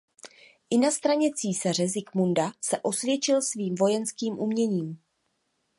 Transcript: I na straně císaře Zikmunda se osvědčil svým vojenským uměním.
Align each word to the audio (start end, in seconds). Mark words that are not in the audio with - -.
I 0.69 0.77
na 0.77 0.91
straně 0.91 1.29
císaře 1.35 1.87
Zikmunda 1.87 2.51
se 2.61 2.79
osvědčil 2.81 3.41
svým 3.41 3.75
vojenským 3.75 4.39
uměním. 4.39 4.99